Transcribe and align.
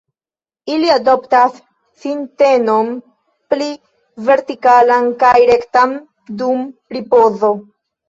Ili 0.75 0.87
adoptas 0.93 1.59
sintenon 2.05 2.91
pli 3.53 3.69
vertikalan 4.33 5.15
kaj 5.23 5.37
rektan 5.55 5.97
dum 6.43 6.69
ripozo. 7.01 7.57